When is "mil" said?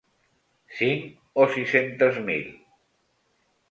2.33-2.53